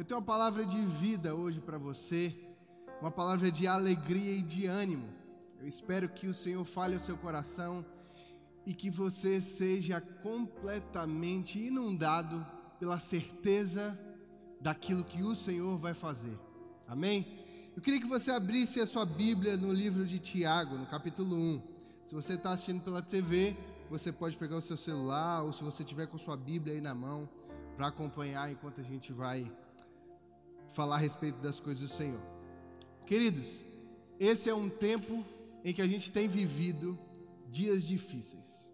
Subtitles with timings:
[0.00, 2.34] Eu tenho uma palavra de vida hoje para você,
[3.02, 5.06] uma palavra de alegria e de ânimo.
[5.60, 7.84] Eu espero que o Senhor fale ao seu coração
[8.64, 12.46] e que você seja completamente inundado
[12.78, 13.84] pela certeza
[14.58, 16.40] daquilo que o Senhor vai fazer.
[16.88, 17.38] Amém?
[17.76, 21.62] Eu queria que você abrisse a sua Bíblia no livro de Tiago, no capítulo 1.
[22.06, 23.54] Se você está assistindo pela TV,
[23.90, 26.94] você pode pegar o seu celular ou se você tiver com sua Bíblia aí na
[26.94, 27.28] mão
[27.76, 29.52] para acompanhar enquanto a gente vai
[30.72, 32.20] falar a respeito das coisas do Senhor.
[33.06, 33.64] Queridos,
[34.18, 35.24] esse é um tempo
[35.64, 36.98] em que a gente tem vivido
[37.48, 38.70] dias difíceis.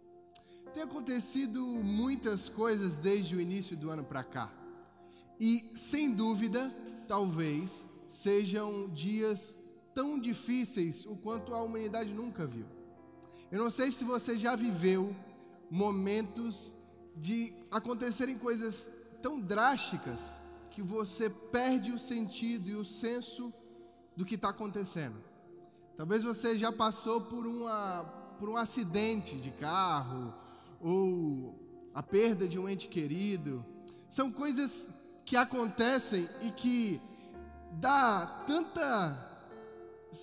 [0.75, 4.53] Tem acontecido muitas coisas desde o início do ano para cá.
[5.41, 6.71] E, sem dúvida,
[7.09, 9.57] talvez sejam dias
[9.95, 12.67] tão difíceis o quanto a humanidade nunca viu.
[13.51, 15.15] Eu não sei se você já viveu
[15.71, 16.75] momentos
[17.17, 18.91] de acontecerem coisas
[19.23, 20.39] tão drásticas
[20.77, 23.51] que você perde o sentido e o senso
[24.15, 25.17] do que está acontecendo.
[25.97, 28.05] Talvez você já passou por, uma,
[28.39, 30.35] por um acidente de carro
[30.79, 33.65] ou a perda de um ente querido.
[34.07, 34.87] São coisas
[35.25, 37.01] que acontecem e que
[37.73, 39.25] dá tanta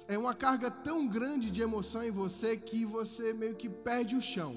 [0.08, 4.22] é uma carga tão grande de emoção em você que você meio que perde o
[4.22, 4.56] chão.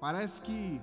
[0.00, 0.80] Parece que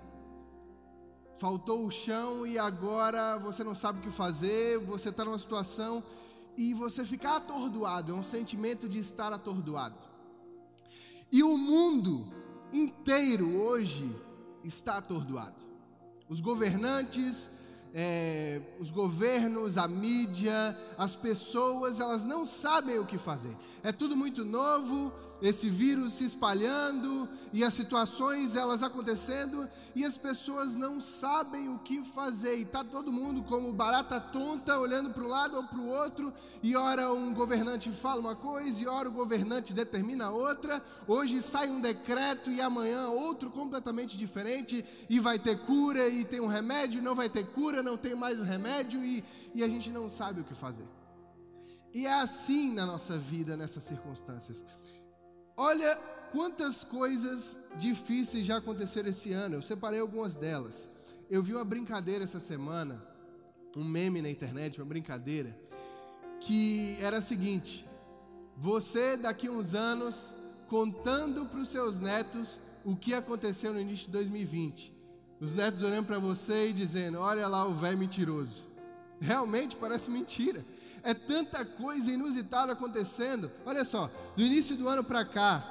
[1.37, 6.03] faltou o chão e agora você não sabe o que fazer, você está numa situação
[6.57, 9.97] e você fica atordoado, é um sentimento de estar atordoado.
[11.31, 12.25] E o mundo
[12.71, 14.15] inteiro hoje
[14.63, 15.65] está atordoado.
[16.29, 17.49] Os governantes,
[17.97, 23.55] é, os governos, a mídia, as pessoas, elas não sabem o que fazer.
[23.81, 30.17] É tudo muito novo, esse vírus se espalhando e as situações elas acontecendo e as
[30.17, 32.57] pessoas não sabem o que fazer.
[32.57, 36.33] E está todo mundo como barata tonta, olhando para um lado ou para o outro,
[36.61, 40.83] e ora um governante fala uma coisa, e ora o governante determina outra.
[41.07, 46.41] Hoje sai um decreto e amanhã outro completamente diferente, e vai ter cura, e tem
[46.41, 49.23] um remédio, não vai ter cura, não tem mais o remédio, e,
[49.53, 50.87] e a gente não sabe o que fazer.
[51.93, 54.65] E é assim na nossa vida, nessas circunstâncias.
[55.55, 55.95] Olha
[56.33, 59.55] quantas coisas difíceis já aconteceram esse ano.
[59.55, 60.89] Eu separei algumas delas.
[61.29, 63.01] Eu vi uma brincadeira essa semana,
[63.75, 65.57] um meme na internet, uma brincadeira,
[66.41, 67.85] que era a seguinte:
[68.57, 70.33] você daqui a uns anos
[70.67, 74.94] contando para os seus netos o que aconteceu no início de 2020.
[75.39, 78.63] Os netos olhando para você e dizendo: Olha lá o velho mentiroso.
[79.19, 80.63] Realmente parece mentira
[81.05, 83.51] é tanta coisa inusitada acontecendo.
[83.63, 85.63] Olha só, do início do ano para cá,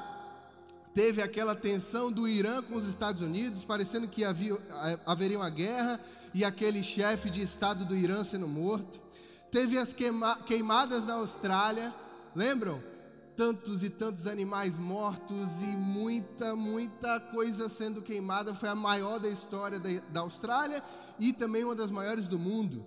[0.95, 4.57] teve aquela tensão do Irã com os Estados Unidos, parecendo que havia,
[5.05, 6.01] haveria uma guerra
[6.33, 9.01] e aquele chefe de Estado do Irã sendo morto.
[9.51, 11.93] Teve as queima, queimadas na Austrália,
[12.35, 12.81] lembram?
[13.37, 18.55] Tantos e tantos animais mortos e muita, muita coisa sendo queimada.
[18.55, 20.83] Foi a maior da história da, da Austrália
[21.19, 22.85] e também uma das maiores do mundo.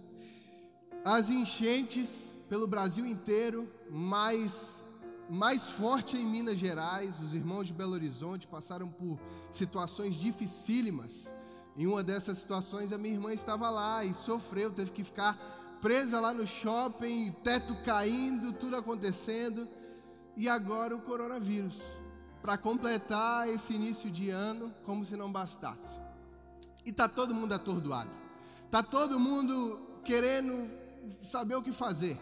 [1.04, 4.86] As enchentes pelo Brasil inteiro, mais,
[5.30, 7.20] mais forte em Minas Gerais.
[7.20, 9.20] Os irmãos de Belo Horizonte passaram por
[9.52, 11.32] situações dificílimas.
[11.76, 15.38] Em uma dessas situações, a minha irmã estava lá e sofreu, teve que ficar
[15.82, 19.68] presa lá no shopping, teto caindo, tudo acontecendo.
[20.38, 21.82] E agora o coronavírus,
[22.44, 26.00] para completar esse início de ano, como se não bastasse.
[26.86, 28.16] E tá todo mundo atordoado.
[28.70, 30.70] Tá todo mundo querendo
[31.24, 32.20] saber o que fazer.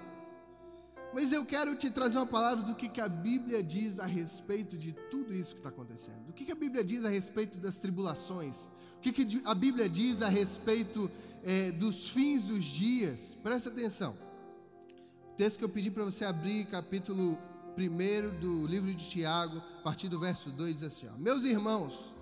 [1.14, 4.78] Mas eu quero te trazer uma palavra do que, que a Bíblia diz a respeito
[4.78, 6.24] de tudo isso que está acontecendo.
[6.26, 8.70] Do que, que a Bíblia diz a respeito das tribulações.
[8.98, 11.12] O que, que a Bíblia diz a respeito
[11.44, 13.36] é, dos fins dos dias.
[13.44, 14.16] Presta atenção.
[15.34, 17.38] O texto que eu pedi para você abrir, capítulo
[17.78, 22.14] 1 do livro de Tiago, a partir do verso 2, diz assim: ó, Meus irmãos,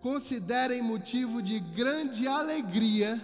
[0.00, 3.20] considerem motivo de grande alegria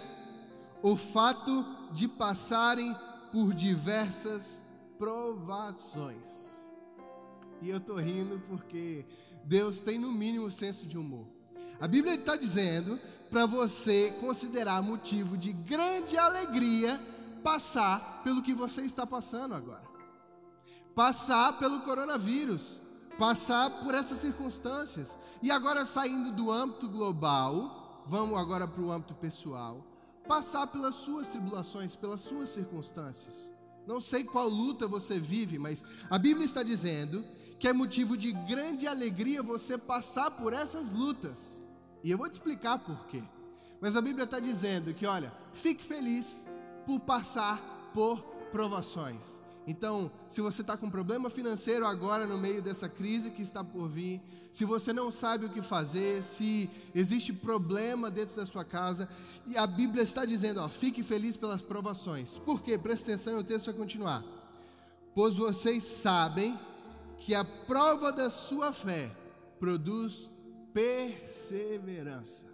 [0.81, 2.95] o fato de passarem
[3.31, 4.63] por diversas
[4.97, 6.51] provações.
[7.61, 9.05] E eu estou rindo porque
[9.45, 11.27] Deus tem no mínimo senso de humor.
[11.79, 12.99] A Bíblia está dizendo
[13.29, 16.99] para você considerar motivo de grande alegria
[17.41, 19.92] passar pelo que você está passando agora.
[20.95, 22.79] Passar pelo coronavírus,
[23.17, 25.17] passar por essas circunstâncias.
[25.41, 29.85] E agora saindo do âmbito global, vamos agora para o âmbito pessoal,
[30.27, 33.51] passar pelas suas tribulações, pelas suas circunstâncias.
[33.85, 37.23] Não sei qual luta você vive, mas a Bíblia está dizendo
[37.59, 41.61] que é motivo de grande alegria você passar por essas lutas.
[42.03, 43.23] E eu vou te explicar por quê.
[43.81, 46.45] Mas a Bíblia está dizendo que, olha, fique feliz
[46.85, 49.42] por passar por provações.
[49.65, 53.87] Então, se você está com problema financeiro agora no meio dessa crise que está por
[53.87, 54.21] vir,
[54.51, 59.07] se você não sabe o que fazer, se existe problema dentro da sua casa,
[59.47, 62.37] e a Bíblia está dizendo, ó, fique feliz pelas provações.
[62.39, 62.77] Por quê?
[62.77, 64.23] Presta atenção, o texto vai continuar.
[65.15, 66.59] Pois vocês sabem
[67.17, 69.15] que a prova da sua fé
[69.59, 70.29] produz
[70.73, 72.45] perseverança.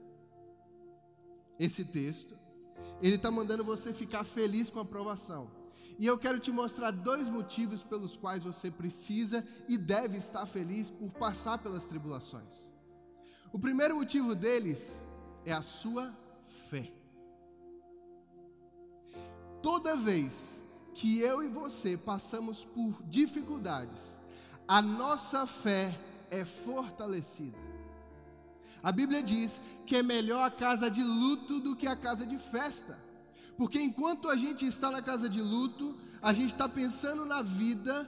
[1.57, 2.37] Esse texto,
[3.01, 5.58] ele está mandando você ficar feliz com a provação.
[5.99, 10.89] E eu quero te mostrar dois motivos pelos quais você precisa e deve estar feliz
[10.89, 12.71] por passar pelas tribulações.
[13.51, 15.05] O primeiro motivo deles
[15.43, 16.17] é a sua
[16.69, 16.89] fé.
[19.61, 20.61] Toda vez
[20.93, 24.17] que eu e você passamos por dificuldades,
[24.65, 25.99] a nossa fé
[26.31, 27.57] é fortalecida.
[28.81, 32.37] A Bíblia diz que é melhor a casa de luto do que a casa de
[32.37, 33.08] festa.
[33.59, 38.07] Porque enquanto a gente está na casa de luto, a gente está pensando na vida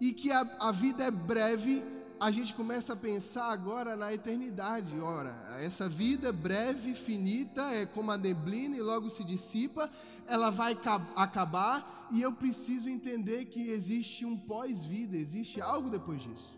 [0.00, 1.82] e que a, a vida é breve,
[2.20, 4.96] a gente começa a pensar agora na eternidade.
[5.00, 9.90] Ora, essa vida breve, finita, é como a neblina e logo se dissipa,
[10.28, 10.78] ela vai
[11.16, 16.56] acabar e eu preciso entender que existe um pós-vida, existe algo depois disso.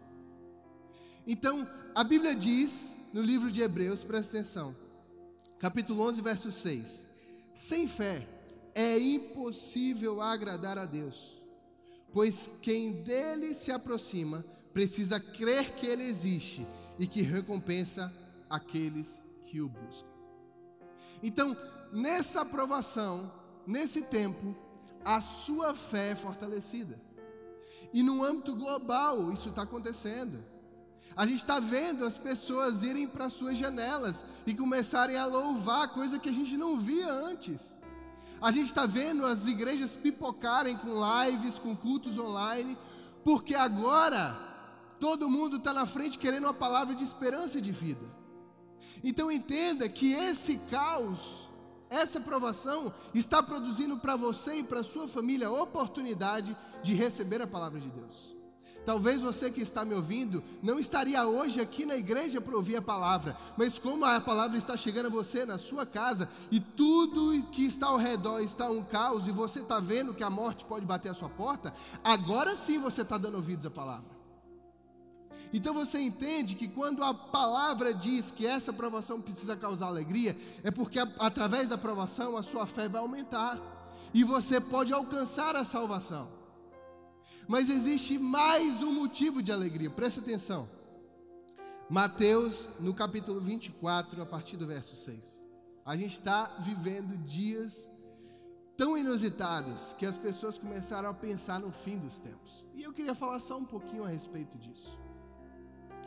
[1.26, 4.76] Então, a Bíblia diz no livro de Hebreus, presta atenção,
[5.58, 7.09] capítulo 11, verso 6
[7.60, 8.26] sem fé
[8.74, 11.38] é impossível agradar a Deus,
[12.10, 14.42] pois quem dele se aproxima
[14.72, 16.66] precisa crer que ele existe
[16.98, 18.10] e que recompensa
[18.48, 20.08] aqueles que o buscam.
[21.22, 21.54] Então,
[21.92, 23.30] nessa aprovação,
[23.66, 24.56] nesse tempo,
[25.04, 26.98] a sua fé é fortalecida.
[27.92, 30.42] E no âmbito global, isso está acontecendo.
[31.16, 36.18] A gente está vendo as pessoas irem para suas janelas e começarem a louvar, coisa
[36.18, 37.78] que a gente não via antes.
[38.40, 42.78] A gente está vendo as igrejas pipocarem com lives, com cultos online,
[43.22, 44.34] porque agora
[44.98, 48.06] todo mundo está na frente querendo uma palavra de esperança e de vida.
[49.04, 51.48] Então entenda que esse caos,
[51.90, 57.46] essa provação, está produzindo para você e para sua família a oportunidade de receber a
[57.46, 58.39] palavra de Deus.
[58.90, 62.82] Talvez você que está me ouvindo não estaria hoje aqui na igreja para ouvir a
[62.82, 67.64] palavra, mas como a palavra está chegando a você na sua casa e tudo que
[67.64, 71.08] está ao redor está um caos e você está vendo que a morte pode bater
[71.08, 71.72] a sua porta,
[72.02, 74.10] agora sim você está dando ouvidos à palavra.
[75.52, 80.70] Então você entende que quando a palavra diz que essa aprovação precisa causar alegria, é
[80.72, 83.56] porque através da aprovação a sua fé vai aumentar
[84.12, 86.39] e você pode alcançar a salvação.
[87.50, 90.68] Mas existe mais um motivo de alegria, presta atenção.
[91.88, 95.42] Mateus, no capítulo 24, a partir do verso 6.
[95.84, 97.90] A gente está vivendo dias
[98.76, 102.68] tão inusitados que as pessoas começaram a pensar no fim dos tempos.
[102.72, 104.96] E eu queria falar só um pouquinho a respeito disso.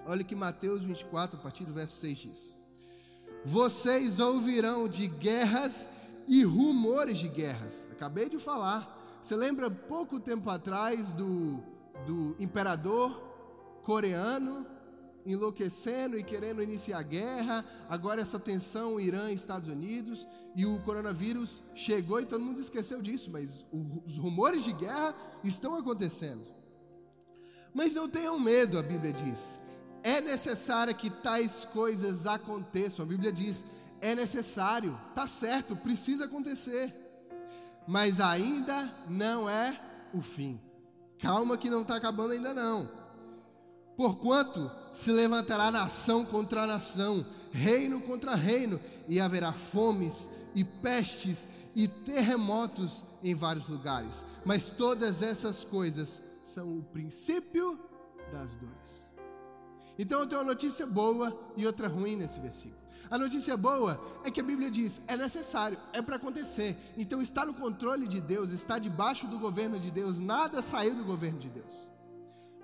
[0.06, 2.58] Olha que Mateus 24, a partir do verso 6 diz:
[3.44, 5.90] Vocês ouvirão de guerras
[6.26, 7.86] e rumores de guerras.
[7.92, 8.93] Acabei de falar.
[9.24, 11.64] Você lembra pouco tempo atrás do,
[12.06, 13.10] do imperador
[13.82, 14.68] coreano
[15.26, 20.78] enlouquecendo e querendo iniciar a guerra, agora essa tensão Irã e Estados Unidos, e o
[20.82, 26.46] coronavírus chegou e todo mundo esqueceu disso, mas os rumores de guerra estão acontecendo.
[27.74, 29.58] Mas não tenham medo, a Bíblia diz.
[30.04, 33.06] É necessário que tais coisas aconteçam.
[33.06, 33.64] A Bíblia diz:
[34.02, 37.03] é necessário, tá certo, precisa acontecer
[37.88, 39.80] mas ainda não é
[40.14, 40.60] o fim.
[41.20, 42.90] Calma que não está acabando ainda não.
[43.96, 51.88] Porquanto se levantará nação contra nação, reino contra reino, e haverá fomes e pestes e
[51.88, 54.26] terremotos em vários lugares.
[54.44, 57.80] Mas todas essas coisas são o princípio
[58.32, 59.13] das dores.
[59.98, 62.82] Então eu tenho uma notícia boa e outra ruim nesse versículo.
[63.10, 66.76] A notícia boa é que a Bíblia diz: é necessário, é para acontecer.
[66.98, 71.04] Então está no controle de Deus, está debaixo do governo de Deus, nada saiu do
[71.04, 71.92] governo de Deus.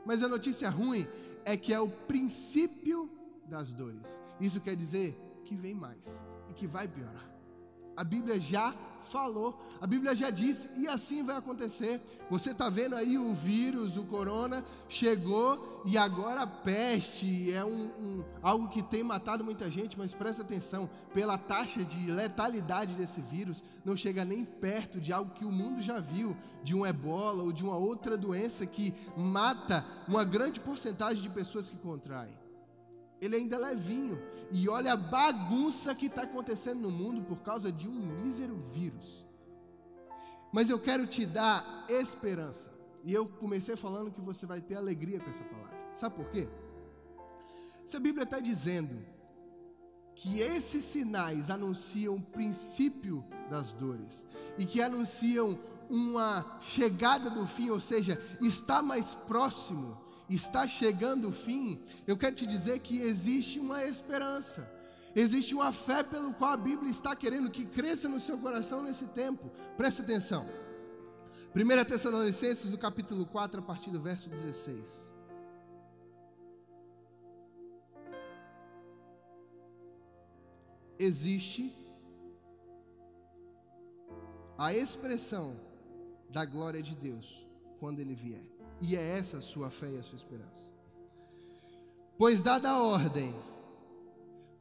[0.05, 1.07] Mas a notícia ruim
[1.45, 3.11] é que é o princípio
[3.47, 4.21] das dores.
[4.39, 7.28] Isso quer dizer que vem mais e que vai piorar.
[7.99, 8.73] A Bíblia já
[9.09, 11.99] falou, a Bíblia já disse, e assim vai acontecer.
[12.29, 17.89] Você está vendo aí o vírus, o corona, chegou e agora a peste é um,
[17.99, 23.19] um, algo que tem matado muita gente, mas presta atenção, pela taxa de letalidade desse
[23.19, 27.43] vírus, não chega nem perto de algo que o mundo já viu, de um ebola
[27.43, 32.37] ou de uma outra doença que mata uma grande porcentagem de pessoas que contraem.
[33.19, 34.17] Ele ainda é levinho.
[34.51, 39.25] E olha a bagunça que está acontecendo no mundo por causa de um mísero vírus.
[40.51, 42.71] Mas eu quero te dar esperança.
[43.03, 45.77] E eu comecei falando que você vai ter alegria com essa palavra.
[45.93, 46.49] Sabe por quê?
[47.85, 49.05] Se a Bíblia está dizendo
[50.15, 54.25] que esses sinais anunciam o princípio das dores
[54.57, 55.57] e que anunciam
[55.89, 59.97] uma chegada do fim, ou seja, está mais próximo,
[60.29, 64.69] está chegando o fim, eu quero te dizer que existe uma esperança.
[65.15, 69.05] Existe uma fé pelo qual a Bíblia está querendo que cresça no seu coração nesse
[69.07, 69.49] tempo.
[69.75, 70.45] Preste atenção.
[71.55, 75.13] 1 Tessalonicenses, no capítulo 4, a partir do verso 16.
[80.99, 81.75] Existe
[84.57, 85.59] a expressão
[86.29, 87.47] da glória de Deus
[87.79, 88.58] quando ele vier.
[88.81, 90.69] E é essa a sua fé e a sua esperança.
[92.17, 93.33] Pois dada a ordem,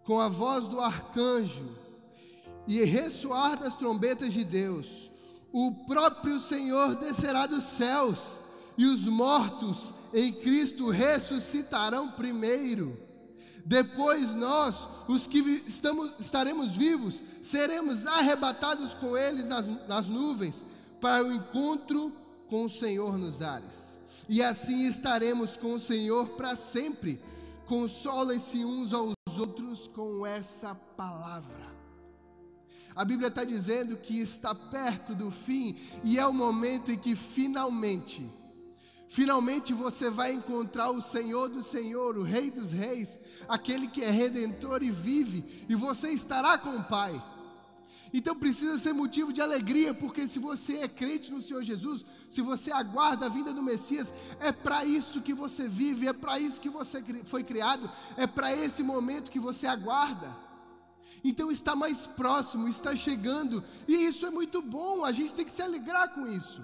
[0.04, 1.68] com a voz do arcanjo
[2.66, 5.10] e ressoar das trombetas de Deus,
[5.52, 8.38] o próprio Senhor descerá dos céus
[8.76, 12.96] e os mortos em Cristo ressuscitarão primeiro.
[13.64, 20.64] Depois nós, os que estamos, estaremos vivos, seremos arrebatados com eles nas, nas nuvens
[21.00, 22.12] para o encontro
[22.48, 23.97] com o Senhor nos ares.
[24.28, 27.20] E assim estaremos com o Senhor para sempre.
[27.66, 31.68] Consolem-se uns aos outros com essa palavra.
[32.94, 37.14] A Bíblia está dizendo que está perto do fim e é o momento em que
[37.14, 38.28] finalmente,
[39.08, 43.18] finalmente você vai encontrar o Senhor do Senhor, o Rei dos Reis,
[43.48, 47.22] aquele que é redentor e vive, e você estará com o Pai.
[48.12, 52.40] Então precisa ser motivo de alegria, porque se você é crente no Senhor Jesus, se
[52.40, 56.60] você aguarda a vinda do Messias, é para isso que você vive, é para isso
[56.60, 60.34] que você foi criado, é para esse momento que você aguarda.
[61.22, 65.52] Então está mais próximo, está chegando, e isso é muito bom, a gente tem que
[65.52, 66.62] se alegrar com isso.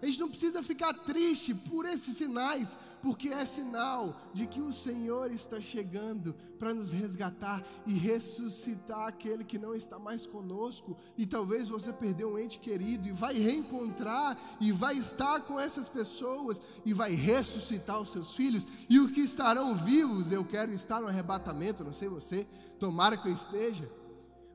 [0.00, 4.72] A gente não precisa ficar triste por esses sinais, porque é sinal de que o
[4.72, 10.96] Senhor está chegando para nos resgatar e ressuscitar aquele que não está mais conosco.
[11.18, 15.88] E talvez você perdeu um ente querido e vai reencontrar e vai estar com essas
[15.88, 18.64] pessoas e vai ressuscitar os seus filhos.
[18.88, 22.46] E os que estarão vivos, eu quero estar no arrebatamento, não sei você,
[22.78, 23.90] tomara que eu esteja.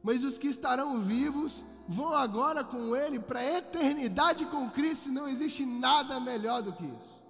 [0.02, 5.28] Mas os que estarão vivos vão agora com Ele para a eternidade com Cristo, não
[5.28, 7.27] existe nada melhor do que isso.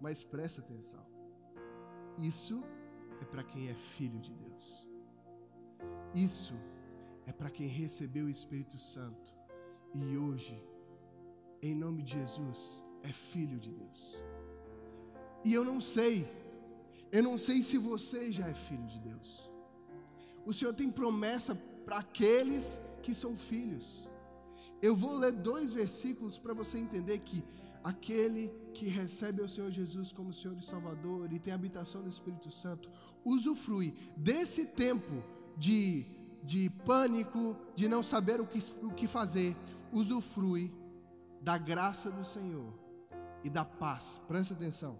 [0.00, 1.04] Mas presta atenção,
[2.16, 2.62] isso
[3.20, 4.88] é para quem é filho de Deus,
[6.14, 6.54] isso
[7.26, 9.34] é para quem recebeu o Espírito Santo
[9.94, 10.62] e hoje,
[11.60, 14.16] em nome de Jesus, é filho de Deus.
[15.44, 16.26] E eu não sei,
[17.10, 19.50] eu não sei se você já é filho de Deus.
[20.44, 24.08] O Senhor tem promessa para aqueles que são filhos.
[24.80, 27.42] Eu vou ler dois versículos para você entender que
[27.82, 32.50] aquele que recebe o Senhor Jesus como Senhor e Salvador e tem habitação do Espírito
[32.50, 32.90] Santo,
[33.24, 35.22] usufrui desse tempo
[35.56, 36.06] de,
[36.42, 39.56] de pânico, de não saber o que, o que fazer,
[39.92, 40.72] usufrui
[41.40, 42.72] da graça do Senhor
[43.42, 44.20] e da paz.
[44.28, 44.98] Presta atenção.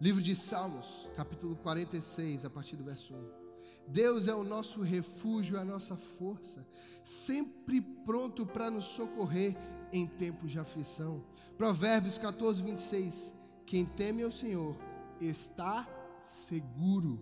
[0.00, 3.40] Livro de Salmos, capítulo 46, a partir do verso 1.
[3.86, 6.66] Deus é o nosso refúgio, a nossa força,
[7.02, 9.56] sempre pronto para nos socorrer
[9.92, 11.22] em tempos de aflição.
[11.56, 13.32] Provérbios 14, 26.
[13.66, 14.76] Quem teme ao Senhor
[15.20, 15.88] está
[16.20, 17.20] seguro,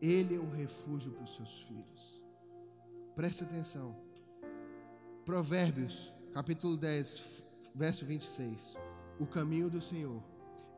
[0.00, 2.22] Ele é um refúgio para os seus filhos.
[3.14, 3.96] Preste atenção.
[5.24, 7.24] Provérbios, capítulo 10,
[7.74, 8.76] verso 26.
[9.18, 10.22] O caminho do Senhor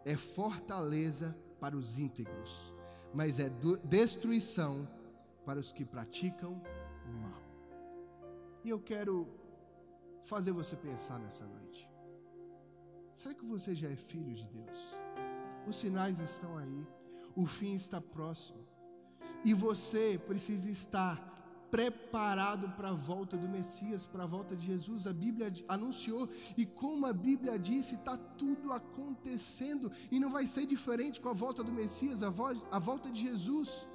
[0.05, 2.77] é fortaleza para os íntegros
[3.17, 3.51] mas é
[3.83, 4.87] destruição
[5.47, 6.61] para os que praticam
[7.07, 7.43] o mal.
[8.63, 9.27] E eu quero
[10.27, 11.89] fazer você pensar nessa noite.
[13.13, 14.79] Será que você já é filho de Deus?
[15.67, 16.87] Os sinais estão aí,
[17.35, 18.63] o fim está próximo,
[19.45, 21.15] e você precisa estar
[21.71, 25.07] preparado para a volta do Messias, para a volta de Jesus.
[25.07, 30.67] A Bíblia anunciou, e como a Bíblia disse, está tudo acontecendo, e não vai ser
[30.67, 33.87] diferente com a volta do Messias, a, vo a volta de Jesus.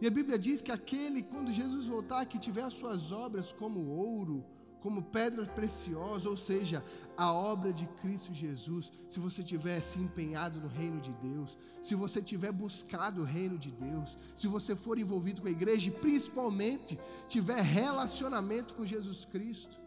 [0.00, 3.80] E a Bíblia diz que aquele, quando Jesus voltar, que tiver as suas obras como
[3.88, 4.44] ouro,
[4.82, 6.84] como pedra preciosa, ou seja,
[7.16, 11.94] a obra de Cristo Jesus, se você tiver se empenhado no reino de Deus, se
[11.94, 15.92] você tiver buscado o reino de Deus, se você for envolvido com a igreja e
[15.92, 16.98] principalmente
[17.28, 19.78] tiver relacionamento com Jesus Cristo,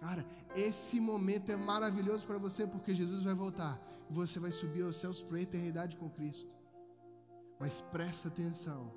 [0.00, 4.82] cara, esse momento é maravilhoso para você porque Jesus vai voltar e você vai subir
[4.82, 6.56] aos céus para a eternidade com Cristo.
[7.60, 8.92] Mas presta atenção,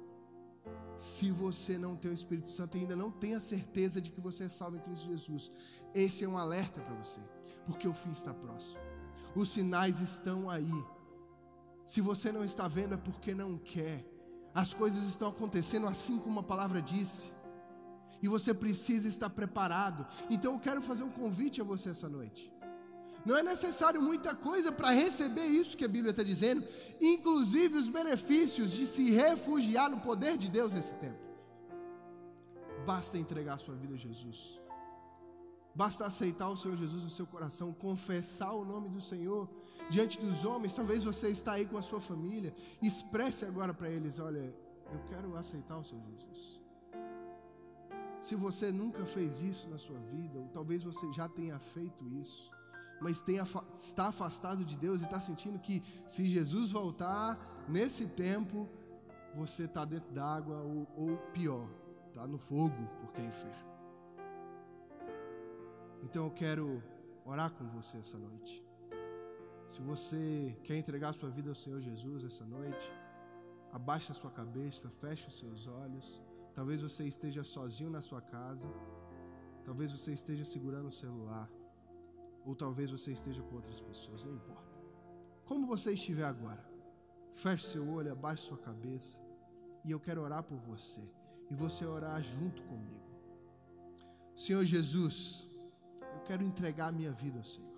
[0.99, 4.19] se você não tem o Espírito Santo e ainda não tem a certeza de que
[4.19, 5.49] você é salvo em Cristo Jesus,
[5.93, 7.21] esse é um alerta para você,
[7.65, 8.77] porque o fim está próximo.
[9.33, 10.85] Os sinais estão aí.
[11.85, 14.05] Se você não está vendo é porque não quer.
[14.53, 17.31] As coisas estão acontecendo assim como a palavra disse.
[18.21, 20.05] E você precisa estar preparado.
[20.29, 22.51] Então eu quero fazer um convite a você essa noite.
[23.25, 26.65] Não é necessário muita coisa para receber isso que a Bíblia está dizendo,
[26.99, 31.19] inclusive os benefícios de se refugiar no poder de Deus nesse tempo.
[32.85, 34.59] Basta entregar sua vida a Jesus.
[35.75, 39.49] Basta aceitar o Senhor Jesus no seu coração, confessar o nome do Senhor
[39.89, 40.73] diante dos homens.
[40.73, 44.53] Talvez você está aí com a sua família, expresse agora para eles: olha,
[44.91, 46.59] eu quero aceitar o Senhor Jesus.
[48.21, 52.51] Se você nunca fez isso na sua vida, ou talvez você já tenha feito isso,
[53.01, 53.37] mas tem,
[53.73, 57.37] está afastado de Deus e está sentindo que se Jesus voltar
[57.67, 58.67] nesse tempo,
[59.35, 61.67] você está dentro d'água ou, ou pior,
[62.07, 63.69] está no fogo, porque é inferno.
[66.03, 66.83] Então eu quero
[67.25, 68.63] orar com você essa noite.
[69.65, 72.91] Se você quer entregar sua vida ao Senhor Jesus essa noite,
[73.71, 76.21] abaixe a sua cabeça, feche os seus olhos.
[76.55, 78.67] Talvez você esteja sozinho na sua casa,
[79.63, 81.47] talvez você esteja segurando o celular.
[82.45, 84.79] Ou talvez você esteja com outras pessoas, não importa.
[85.45, 86.63] Como você estiver agora,
[87.33, 89.19] feche seu olho, abaixe sua cabeça,
[89.83, 91.01] e eu quero orar por você,
[91.49, 93.09] e você orar junto comigo.
[94.35, 95.47] Senhor Jesus,
[96.01, 97.69] eu quero entregar a minha vida ao Senhor.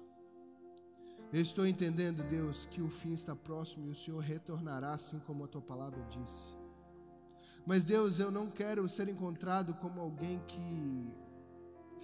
[1.34, 5.46] Eu estou entendendo, Deus, que o fim está próximo e o Senhor retornará, assim como
[5.46, 6.54] a tua palavra disse.
[7.66, 11.16] Mas, Deus, eu não quero ser encontrado como alguém que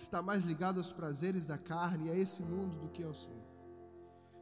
[0.01, 3.47] está mais ligado aos prazeres da carne e a esse mundo do que ao Senhor.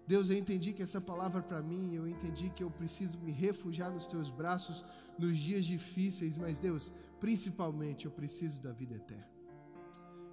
[0.07, 3.91] Deus, eu entendi que essa palavra para mim, eu entendi que eu preciso me refugiar
[3.91, 4.85] nos teus braços
[5.17, 9.27] nos dias difíceis, mas Deus, principalmente eu preciso da vida eterna.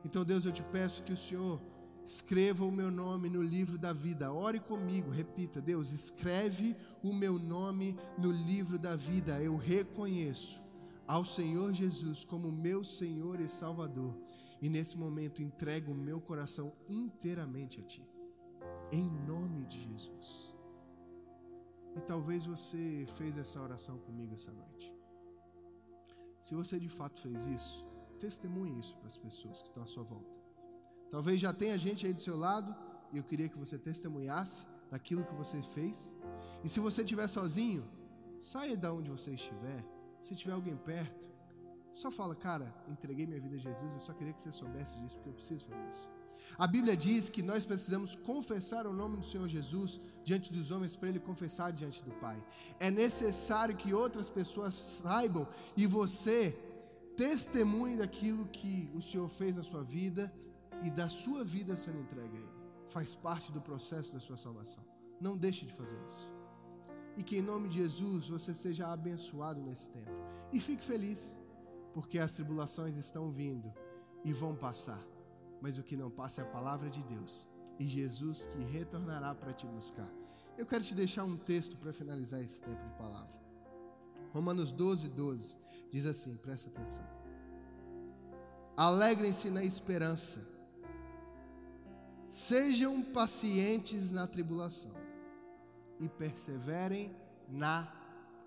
[0.05, 1.61] Então, Deus, eu te peço que o Senhor
[2.05, 4.33] escreva o meu nome no livro da vida.
[4.33, 9.41] Ore comigo, repita: Deus, escreve o meu nome no livro da vida.
[9.41, 10.61] Eu reconheço
[11.07, 14.15] ao Senhor Jesus como meu Senhor e Salvador
[14.63, 18.09] e nesse momento entrego o meu coração inteiramente a Ti.
[18.93, 20.55] Em nome de Jesus.
[21.97, 24.95] E talvez você fez essa oração comigo essa noite.
[26.41, 27.85] Se você de fato fez isso,
[28.21, 30.33] testemunhe isso para as pessoas que estão à sua volta.
[31.11, 32.75] Talvez já tenha gente aí do seu lado
[33.13, 36.17] e eu queria que você testemunhasse daquilo que você fez.
[36.63, 37.85] E se você estiver sozinho,
[38.41, 39.85] saia da onde você estiver.
[40.23, 41.29] Se tiver alguém perto,
[41.93, 45.17] só fala, cara, entreguei minha vida a Jesus, eu só queria que você soubesse disso,
[45.17, 46.11] porque eu preciso fazer isso.
[46.59, 50.97] A Bíblia diz que nós precisamos confessar o nome do Senhor Jesus diante dos homens
[50.97, 52.43] para Ele confessar diante do Pai.
[52.81, 56.57] É necessário que outras pessoas saibam e você
[57.17, 60.33] testemunhe daquilo que o Senhor fez na sua vida
[60.83, 62.53] e da sua vida sendo entregue a Ele.
[62.89, 64.85] Faz parte do processo da sua salvação.
[65.21, 66.33] Não deixe de fazer isso.
[67.17, 70.11] E que em nome de Jesus você seja abençoado nesse tempo.
[70.51, 71.39] E fique feliz
[71.93, 73.73] porque as tribulações estão vindo
[74.25, 75.03] e vão passar,
[75.61, 79.53] mas o que não passa é a palavra de Deus e Jesus que retornará para
[79.53, 80.09] te buscar.
[80.57, 83.41] Eu quero te deixar um texto para finalizar esse tempo de palavra.
[84.33, 85.57] Romanos 12, 12
[85.91, 87.05] diz assim: presta atenção.
[88.77, 90.41] Alegrem-se na esperança,
[92.29, 94.93] sejam pacientes na tribulação
[96.01, 97.15] e perseverem
[97.49, 97.93] na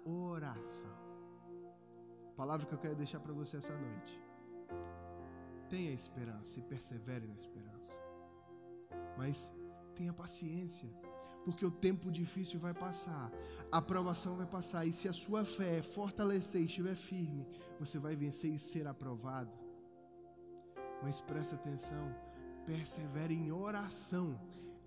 [0.04, 1.05] oração.
[2.36, 4.22] Palavra que eu quero deixar para você essa noite.
[5.70, 7.94] Tenha esperança e persevere na esperança.
[9.18, 9.54] Mas
[9.96, 10.90] tenha paciência,
[11.46, 13.32] porque o tempo difícil vai passar,
[13.72, 17.48] a aprovação vai passar, e se a sua fé fortalecer e estiver firme,
[17.80, 19.52] você vai vencer e ser aprovado.
[21.02, 22.14] Mas preste atenção,
[22.66, 24.40] persevere em oração.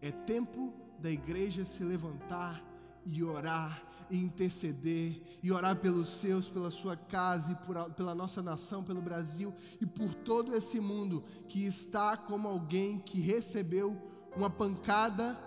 [0.03, 2.63] É tempo da igreja se levantar
[3.09, 8.43] e orar, e interceder, e orar pelos seus, pela sua casa, e por, pela nossa
[8.43, 13.97] nação, pelo Brasil e por todo esse mundo que está como alguém que recebeu
[14.37, 15.39] uma pancada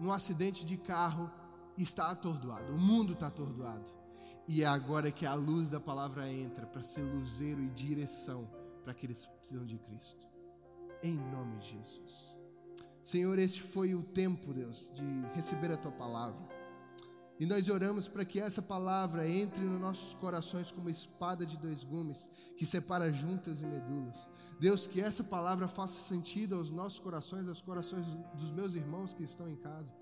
[0.00, 1.30] num acidente de carro
[1.76, 2.72] e está atordoado.
[2.72, 3.92] O mundo está atordoado.
[4.46, 8.48] E é agora que a luz da palavra entra para ser luzeiro e direção
[8.82, 10.26] para aqueles que precisam de Cristo.
[11.02, 12.36] Em nome de Jesus.
[13.02, 16.53] Senhor, este foi o tempo, Deus, de receber a tua palavra.
[17.38, 21.82] E nós oramos para que essa palavra entre nos nossos corações como espada de dois
[21.82, 24.28] gumes, que separa juntas e medulas.
[24.60, 29.24] Deus, que essa palavra faça sentido aos nossos corações, aos corações dos meus irmãos que
[29.24, 29.92] estão em casa.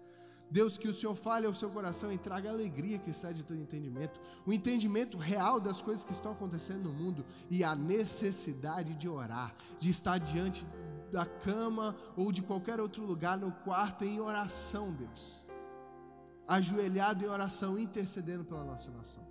[0.50, 3.58] Deus, que o Senhor fale ao seu coração e traga alegria que sai de todo
[3.58, 9.08] entendimento, o entendimento real das coisas que estão acontecendo no mundo e a necessidade de
[9.08, 10.66] orar, de estar diante
[11.10, 15.41] da cama ou de qualquer outro lugar no quarto em oração, Deus.
[16.46, 19.22] Ajoelhado em oração, intercedendo pela nossa nação.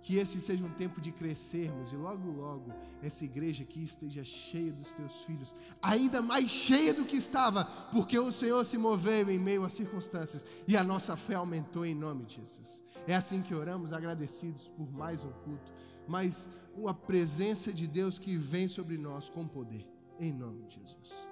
[0.00, 2.72] Que esse seja um tempo de crescermos e logo, logo,
[3.02, 8.18] essa igreja aqui esteja cheia dos teus filhos, ainda mais cheia do que estava, porque
[8.18, 12.24] o Senhor se moveu em meio às circunstâncias e a nossa fé aumentou em nome
[12.24, 12.82] de Jesus.
[13.06, 15.72] É assim que oramos, agradecidos por mais um culto,
[16.06, 19.86] mais uma presença de Deus que vem sobre nós com poder,
[20.18, 21.27] em nome de Jesus.